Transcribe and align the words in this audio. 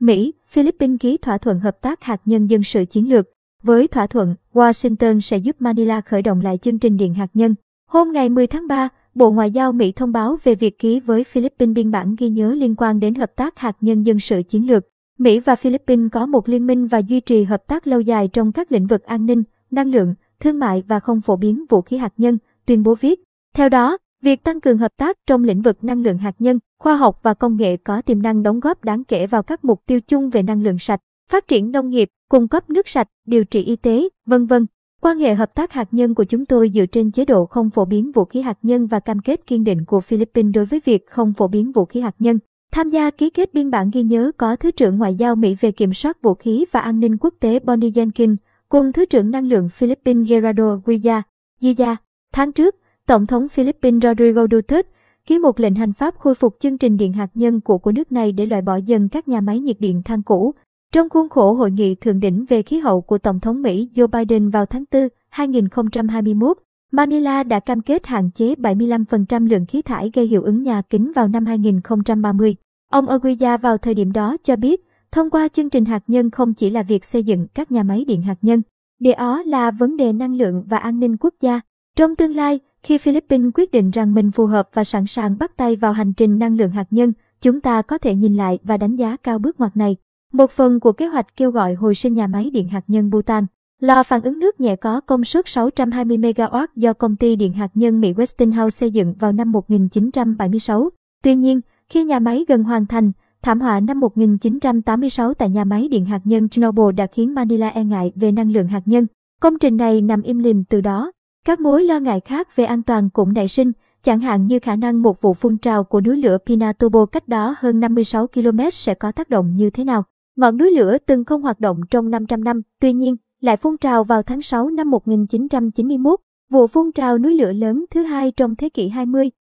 Mỹ, 0.00 0.32
Philippines 0.48 0.96
ký 1.00 1.16
thỏa 1.16 1.38
thuận 1.38 1.60
hợp 1.60 1.80
tác 1.80 2.02
hạt 2.02 2.20
nhân 2.24 2.46
dân 2.46 2.62
sự 2.62 2.84
chiến 2.84 3.08
lược. 3.08 3.26
Với 3.62 3.88
thỏa 3.88 4.06
thuận, 4.06 4.34
Washington 4.52 5.20
sẽ 5.20 5.36
giúp 5.36 5.56
Manila 5.58 6.00
khởi 6.00 6.22
động 6.22 6.40
lại 6.40 6.58
chương 6.58 6.78
trình 6.78 6.96
điện 6.96 7.14
hạt 7.14 7.28
nhân. 7.34 7.54
Hôm 7.88 8.12
ngày 8.12 8.28
10 8.28 8.46
tháng 8.46 8.68
3, 8.68 8.88
Bộ 9.14 9.30
Ngoại 9.30 9.50
giao 9.50 9.72
Mỹ 9.72 9.92
thông 9.92 10.12
báo 10.12 10.36
về 10.44 10.54
việc 10.54 10.78
ký 10.78 11.00
với 11.00 11.24
Philippines 11.24 11.74
biên 11.74 11.90
bản 11.90 12.14
ghi 12.18 12.28
nhớ 12.28 12.54
liên 12.54 12.74
quan 12.76 13.00
đến 13.00 13.14
hợp 13.14 13.36
tác 13.36 13.58
hạt 13.58 13.76
nhân 13.80 14.02
dân 14.02 14.20
sự 14.20 14.42
chiến 14.48 14.66
lược. 14.66 14.84
Mỹ 15.18 15.40
và 15.40 15.56
Philippines 15.56 16.10
có 16.12 16.26
một 16.26 16.48
liên 16.48 16.66
minh 16.66 16.86
và 16.86 16.98
duy 16.98 17.20
trì 17.20 17.42
hợp 17.42 17.66
tác 17.66 17.86
lâu 17.86 18.00
dài 18.00 18.28
trong 18.28 18.52
các 18.52 18.72
lĩnh 18.72 18.86
vực 18.86 19.02
an 19.02 19.26
ninh, 19.26 19.42
năng 19.70 19.90
lượng, 19.90 20.14
thương 20.40 20.58
mại 20.58 20.82
và 20.88 21.00
không 21.00 21.20
phổ 21.20 21.36
biến 21.36 21.64
vũ 21.68 21.82
khí 21.82 21.96
hạt 21.96 22.12
nhân, 22.16 22.38
tuyên 22.66 22.82
bố 22.82 22.94
viết. 22.94 23.20
Theo 23.54 23.68
đó, 23.68 23.98
việc 24.22 24.44
tăng 24.44 24.60
cường 24.60 24.78
hợp 24.78 24.92
tác 24.96 25.18
trong 25.26 25.44
lĩnh 25.44 25.62
vực 25.62 25.84
năng 25.84 26.02
lượng 26.02 26.18
hạt 26.18 26.34
nhân, 26.38 26.58
khoa 26.78 26.96
học 26.96 27.20
và 27.22 27.34
công 27.34 27.56
nghệ 27.56 27.76
có 27.76 28.02
tiềm 28.02 28.22
năng 28.22 28.42
đóng 28.42 28.60
góp 28.60 28.84
đáng 28.84 29.04
kể 29.04 29.26
vào 29.26 29.42
các 29.42 29.64
mục 29.64 29.82
tiêu 29.86 30.00
chung 30.00 30.30
về 30.30 30.42
năng 30.42 30.62
lượng 30.62 30.78
sạch, 30.78 31.00
phát 31.30 31.48
triển 31.48 31.70
nông 31.70 31.90
nghiệp, 31.90 32.08
cung 32.28 32.48
cấp 32.48 32.70
nước 32.70 32.88
sạch, 32.88 33.08
điều 33.26 33.44
trị 33.44 33.62
y 33.62 33.76
tế, 33.76 34.08
vân 34.26 34.46
vân. 34.46 34.66
Quan 35.02 35.18
hệ 35.18 35.34
hợp 35.34 35.54
tác 35.54 35.72
hạt 35.72 35.88
nhân 35.90 36.14
của 36.14 36.24
chúng 36.24 36.46
tôi 36.46 36.70
dựa 36.74 36.86
trên 36.86 37.12
chế 37.12 37.24
độ 37.24 37.46
không 37.46 37.70
phổ 37.70 37.84
biến 37.84 38.12
vũ 38.12 38.24
khí 38.24 38.40
hạt 38.40 38.58
nhân 38.62 38.86
và 38.86 39.00
cam 39.00 39.18
kết 39.18 39.46
kiên 39.46 39.64
định 39.64 39.84
của 39.84 40.00
Philippines 40.00 40.54
đối 40.54 40.66
với 40.66 40.80
việc 40.84 41.06
không 41.10 41.32
phổ 41.32 41.48
biến 41.48 41.72
vũ 41.72 41.84
khí 41.84 42.00
hạt 42.00 42.14
nhân. 42.18 42.38
Tham 42.72 42.90
gia 42.90 43.10
ký 43.10 43.30
kết 43.30 43.54
biên 43.54 43.70
bản 43.70 43.90
ghi 43.92 44.02
nhớ 44.02 44.32
có 44.36 44.56
Thứ 44.56 44.70
trưởng 44.70 44.98
Ngoại 44.98 45.14
giao 45.14 45.36
Mỹ 45.36 45.56
về 45.60 45.72
kiểm 45.72 45.94
soát 45.94 46.22
vũ 46.22 46.34
khí 46.34 46.64
và 46.70 46.80
an 46.80 47.00
ninh 47.00 47.16
quốc 47.16 47.34
tế 47.40 47.58
Bonnie 47.58 47.90
Jenkins, 47.90 48.36
cùng 48.68 48.92
Thứ 48.92 49.04
trưởng 49.04 49.30
Năng 49.30 49.46
lượng 49.46 49.68
Philippines 49.68 50.28
Gerardo 50.28 50.76
Guilla. 50.84 51.22
Gia. 51.60 51.96
Tháng 52.32 52.52
trước, 52.52 52.76
Tổng 53.06 53.26
thống 53.26 53.48
Philippines 53.48 54.02
Rodrigo 54.02 54.46
Duterte 54.50 54.90
ký 55.26 55.38
một 55.38 55.60
lệnh 55.60 55.74
hành 55.74 55.92
pháp 55.92 56.18
khôi 56.18 56.34
phục 56.34 56.56
chương 56.60 56.78
trình 56.78 56.96
điện 56.96 57.12
hạt 57.12 57.30
nhân 57.34 57.60
cũ 57.60 57.78
của 57.78 57.92
nước 57.92 58.12
này 58.12 58.32
để 58.32 58.46
loại 58.46 58.62
bỏ 58.62 58.76
dần 58.76 59.08
các 59.08 59.28
nhà 59.28 59.40
máy 59.40 59.60
nhiệt 59.60 59.80
điện 59.80 60.02
than 60.04 60.22
cũ. 60.22 60.54
Trong 60.92 61.08
khuôn 61.08 61.28
khổ 61.28 61.52
hội 61.52 61.70
nghị 61.70 61.94
thượng 61.94 62.20
đỉnh 62.20 62.44
về 62.48 62.62
khí 62.62 62.78
hậu 62.78 63.00
của 63.00 63.18
Tổng 63.18 63.40
thống 63.40 63.62
Mỹ 63.62 63.88
Joe 63.94 64.06
Biden 64.06 64.50
vào 64.50 64.66
tháng 64.66 64.84
4, 64.92 65.08
2021, 65.28 66.58
Manila 66.92 67.42
đã 67.42 67.60
cam 67.60 67.80
kết 67.80 68.06
hạn 68.06 68.30
chế 68.30 68.54
75% 68.54 69.48
lượng 69.48 69.66
khí 69.66 69.82
thải 69.82 70.10
gây 70.14 70.26
hiệu 70.26 70.42
ứng 70.42 70.62
nhà 70.62 70.82
kính 70.82 71.12
vào 71.14 71.28
năm 71.28 71.46
2030. 71.46 72.56
Ông 72.90 73.08
Aguilla 73.08 73.56
vào 73.56 73.78
thời 73.78 73.94
điểm 73.94 74.12
đó 74.12 74.36
cho 74.42 74.56
biết, 74.56 74.84
thông 75.12 75.30
qua 75.30 75.48
chương 75.48 75.70
trình 75.70 75.84
hạt 75.84 76.02
nhân 76.06 76.30
không 76.30 76.54
chỉ 76.54 76.70
là 76.70 76.82
việc 76.82 77.04
xây 77.04 77.24
dựng 77.24 77.46
các 77.54 77.72
nhà 77.72 77.82
máy 77.82 78.04
điện 78.04 78.22
hạt 78.22 78.36
nhân, 78.42 78.62
đó 79.00 79.42
là 79.46 79.70
vấn 79.70 79.96
đề 79.96 80.12
năng 80.12 80.34
lượng 80.34 80.64
và 80.66 80.78
an 80.78 81.00
ninh 81.00 81.16
quốc 81.16 81.34
gia. 81.40 81.60
Trong 81.96 82.16
tương 82.16 82.34
lai, 82.34 82.60
khi 82.82 82.98
Philippines 82.98 83.50
quyết 83.54 83.70
định 83.72 83.90
rằng 83.90 84.14
mình 84.14 84.30
phù 84.30 84.46
hợp 84.46 84.68
và 84.74 84.84
sẵn 84.84 85.06
sàng 85.06 85.38
bắt 85.38 85.56
tay 85.56 85.76
vào 85.76 85.92
hành 85.92 86.12
trình 86.12 86.38
năng 86.38 86.56
lượng 86.56 86.70
hạt 86.70 86.86
nhân, 86.90 87.12
chúng 87.40 87.60
ta 87.60 87.82
có 87.82 87.98
thể 87.98 88.14
nhìn 88.14 88.36
lại 88.36 88.58
và 88.62 88.76
đánh 88.76 88.96
giá 88.96 89.16
cao 89.16 89.38
bước 89.38 89.60
ngoặt 89.60 89.76
này. 89.76 89.96
Một 90.32 90.50
phần 90.50 90.80
của 90.80 90.92
kế 90.92 91.06
hoạch 91.06 91.36
kêu 91.36 91.50
gọi 91.50 91.74
hồi 91.74 91.94
sinh 91.94 92.14
nhà 92.14 92.26
máy 92.26 92.50
điện 92.50 92.68
hạt 92.68 92.84
nhân 92.86 93.10
Bhutan, 93.10 93.46
lò 93.80 94.02
phản 94.02 94.22
ứng 94.22 94.38
nước 94.38 94.60
nhẹ 94.60 94.76
có 94.76 95.00
công 95.00 95.24
suất 95.24 95.48
620 95.48 96.18
MW 96.18 96.66
do 96.76 96.92
công 96.92 97.16
ty 97.16 97.36
điện 97.36 97.52
hạt 97.52 97.70
nhân 97.74 98.00
Mỹ 98.00 98.12
Westinghouse 98.12 98.68
xây 98.68 98.90
dựng 98.90 99.14
vào 99.18 99.32
năm 99.32 99.52
1976. 99.52 100.90
Tuy 101.22 101.34
nhiên, 101.34 101.60
khi 101.88 102.04
nhà 102.04 102.18
máy 102.18 102.44
gần 102.48 102.64
hoàn 102.64 102.86
thành, 102.86 103.12
thảm 103.42 103.60
họa 103.60 103.80
năm 103.80 104.00
1986 104.00 105.34
tại 105.34 105.50
nhà 105.50 105.64
máy 105.64 105.88
điện 105.88 106.04
hạt 106.04 106.20
nhân 106.24 106.48
Chernobyl 106.48 106.94
đã 106.96 107.06
khiến 107.06 107.34
Manila 107.34 107.68
e 107.68 107.84
ngại 107.84 108.12
về 108.14 108.32
năng 108.32 108.52
lượng 108.52 108.68
hạt 108.68 108.82
nhân. 108.84 109.06
Công 109.40 109.58
trình 109.58 109.76
này 109.76 110.00
nằm 110.00 110.22
im 110.22 110.38
lìm 110.38 110.64
từ 110.64 110.80
đó. 110.80 111.12
Các 111.44 111.60
mối 111.60 111.84
lo 111.84 112.00
ngại 112.00 112.20
khác 112.20 112.56
về 112.56 112.64
an 112.64 112.82
toàn 112.82 113.10
cũng 113.10 113.32
nảy 113.32 113.48
sinh, 113.48 113.72
chẳng 114.02 114.20
hạn 114.20 114.46
như 114.46 114.58
khả 114.58 114.76
năng 114.76 115.02
một 115.02 115.20
vụ 115.20 115.34
phun 115.34 115.58
trào 115.58 115.84
của 115.84 116.00
núi 116.00 116.16
lửa 116.16 116.38
Pinatubo 116.46 117.06
cách 117.06 117.28
đó 117.28 117.54
hơn 117.58 117.80
56 117.80 118.26
km 118.26 118.58
sẽ 118.72 118.94
có 118.94 119.12
tác 119.12 119.28
động 119.28 119.52
như 119.54 119.70
thế 119.70 119.84
nào. 119.84 120.04
Ngọn 120.36 120.56
núi 120.56 120.70
lửa 120.70 120.96
từng 121.06 121.24
không 121.24 121.42
hoạt 121.42 121.60
động 121.60 121.80
trong 121.90 122.10
500 122.10 122.44
năm, 122.44 122.62
tuy 122.80 122.92
nhiên, 122.92 123.16
lại 123.40 123.56
phun 123.56 123.76
trào 123.76 124.04
vào 124.04 124.22
tháng 124.22 124.42
6 124.42 124.70
năm 124.70 124.90
1991, 124.90 126.20
vụ 126.50 126.66
phun 126.66 126.92
trào 126.92 127.18
núi 127.18 127.34
lửa 127.34 127.52
lớn 127.52 127.84
thứ 127.90 128.02
hai 128.02 128.30
trong 128.30 128.56
thế 128.56 128.68
kỷ 128.68 128.88
20. 128.88 129.30